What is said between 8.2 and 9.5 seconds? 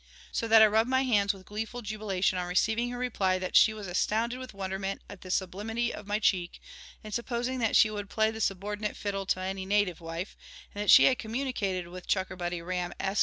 the subordinate fiddle to